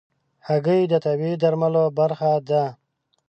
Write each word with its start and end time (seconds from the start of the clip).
هګۍ 0.47 0.81
د 0.91 0.93
طبيعي 1.05 1.35
درملو 1.41 1.83
برخه 1.99 2.31
ده. 2.49 2.63